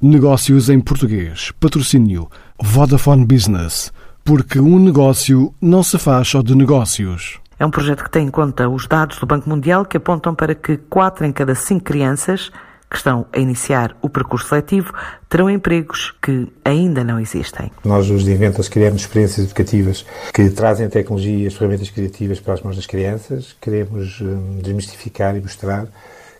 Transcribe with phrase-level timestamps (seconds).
[0.00, 1.50] Negócios em português.
[1.58, 2.30] Patrocínio
[2.62, 3.92] Vodafone Business.
[4.24, 7.40] Porque um negócio não se faz só de negócios.
[7.58, 10.54] É um projeto que tem em conta os dados do Banco Mundial que apontam para
[10.54, 12.52] que 4 em cada 5 crianças
[12.88, 14.94] que estão a iniciar o percurso seletivo
[15.28, 17.68] terão empregos que ainda não existem.
[17.84, 22.54] Nós, os de Inventas, criamos experiências educativas que trazem tecnologia e as ferramentas criativas para
[22.54, 23.56] as mãos das crianças.
[23.60, 25.88] Queremos hum, desmistificar e mostrar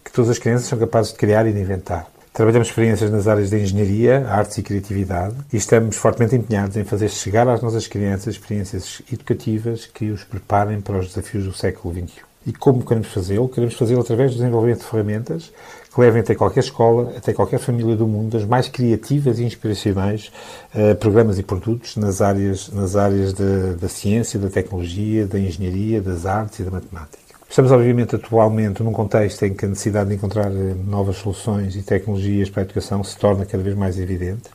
[0.05, 2.07] que todas as crianças são capazes de criar e de inventar.
[2.39, 7.09] Trabalhamos experiências nas áreas de engenharia, artes e criatividade e estamos fortemente empenhados em fazer
[7.09, 12.20] chegar às nossas crianças experiências educativas que os preparem para os desafios do século XXI.
[12.46, 13.48] E como queremos fazê-lo?
[13.48, 15.52] Queremos fazê-lo através do desenvolvimento de ferramentas
[15.93, 20.30] que levem até qualquer escola, até qualquer família do mundo, as mais criativas e inspiracionais
[20.77, 26.24] uh, programas e produtos nas áreas, nas áreas da ciência, da tecnologia, da engenharia, das
[26.24, 27.27] artes e da matemática.
[27.48, 31.83] Estamos, obviamente, atualmente num contexto em que a necessidade de encontrar eh, novas soluções e
[31.83, 34.51] tecnologias para a educação se torna cada vez mais evidente.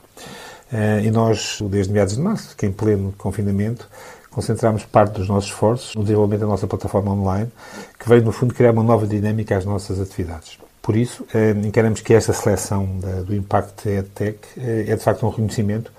[0.71, 3.89] Eh, e nós, desde meados de março, que em pleno confinamento,
[4.29, 7.51] concentramos parte dos nossos esforços no desenvolvimento da nossa plataforma online,
[7.99, 10.59] que veio, no fundo, criar uma nova dinâmica às nossas atividades.
[10.79, 12.87] Por isso, eh, encaramos que esta seleção
[13.25, 15.91] do Impact EdTech é, de facto, um reconhecimento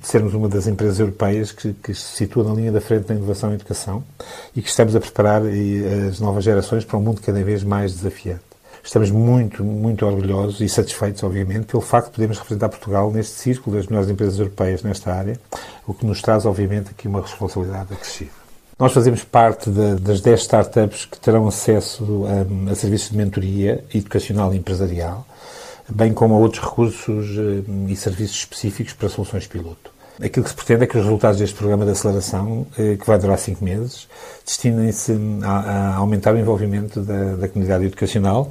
[0.00, 3.14] de sermos uma das empresas europeias que, que, se situa na linha da frente da
[3.14, 4.04] inovação e educação
[4.54, 5.42] e que estamos a preparar
[6.08, 8.48] as novas gerações para um mundo cada vez mais desafiante.
[8.82, 13.76] Estamos muito, muito orgulhosos e satisfeitos, obviamente, pelo facto de podermos representar Portugal neste círculo
[13.76, 15.38] das melhores empresas europeias nesta área,
[15.86, 18.30] o que nos traz, obviamente, aqui uma responsabilidade acrescida.
[18.78, 22.24] Nós fazemos parte de, das 10 startups que terão acesso
[22.68, 25.26] a, a serviços de mentoria educacional e empresarial,
[25.90, 29.90] bem como a outros recursos eh, e serviços específicos para soluções piloto.
[30.22, 33.18] Aquilo que se pretende é que os resultados deste programa de aceleração, eh, que vai
[33.18, 34.08] durar cinco meses,
[34.44, 38.50] destinem-se a, a, aumentar o envolvimento da, da comunidade educacional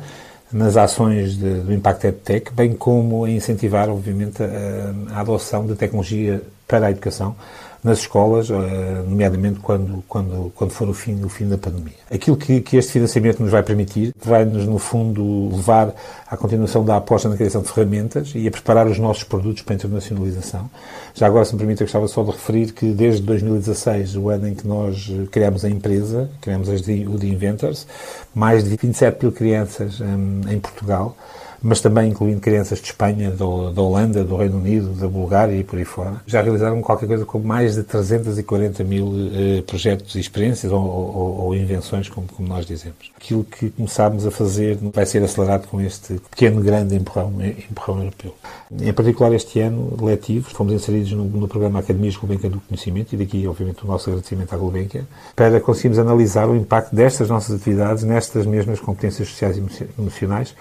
[0.52, 5.76] nas ações de, do Impact EdTech, bem como a incentivar, obviamente, a, a adoção de
[5.76, 7.36] tecnologia para a educação,
[7.83, 11.94] nas escolas, eh, nomeadamente quando, quando, quando for o fim, o fim da pandemia.
[12.12, 15.94] Aquilo que, que este financiamento nos vai permitir vai-nos, no fundo, levar
[16.29, 19.74] à continuação da aposta na criação de ferramentas e a preparar os nossos produtos para
[19.74, 20.69] a internacionalização.
[21.13, 24.47] Já agora, se me permite, eu gostava só de referir que desde 2016, o ano
[24.47, 27.88] em que nós criamos a empresa, criamos o The Inventors,
[28.34, 31.16] mais de 27 mil crianças um, em Portugal
[31.62, 35.63] mas também incluindo crianças de Espanha, do, da Holanda, do Reino Unido, da Bulgária e
[35.63, 36.22] por aí fora.
[36.25, 41.40] Já realizaram qualquer coisa como mais de 340 mil eh, projetos e experiências ou, ou,
[41.46, 43.12] ou invenções, como, como, nós dizemos.
[43.16, 47.34] Aquilo que começámos a fazer vai ser acelerado com este pequeno, grande empurrão,
[47.69, 48.35] empurrão europeu.
[48.72, 53.17] Em particular, este ano letivo, fomos inseridos no, no programa Academias Gulbenkian do Conhecimento, e
[53.17, 58.03] daqui, obviamente, o nosso agradecimento à Gulbenkian, para conseguirmos analisar o impacto destas nossas atividades
[58.03, 59.63] nestas mesmas competências sociais e
[59.97, 60.56] emocionais,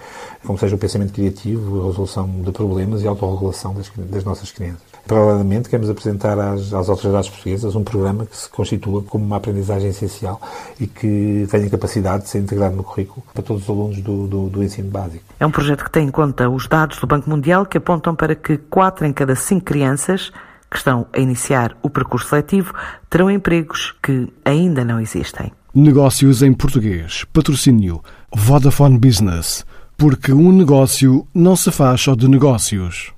[0.45, 4.51] como seja o pensamento criativo, a resolução de problemas e a autorregulação das, das nossas
[4.51, 4.81] crianças.
[5.05, 9.89] Paralelamente, queremos apresentar às, às, autoridades portuguesas um programa que se constitua como uma aprendizagem
[9.89, 10.41] essencial
[10.79, 14.49] e que tenha capacidade de ser integrado no currículo para todos os alunos do, do,
[14.49, 15.23] do ensino básico.
[15.39, 18.35] É um projeto que tem em conta os dados do Banco Mundial que apontam para
[18.35, 20.31] que 4 em cada 5 crianças
[20.69, 22.73] que estão a iniciar o percurso seletivo
[23.09, 25.51] terão empregos que ainda não existem.
[25.73, 27.23] Negócios em português.
[27.31, 28.01] Patrocínio
[28.35, 29.65] Vodafone Business
[29.97, 33.16] porque um negócio não se faz só de negócios.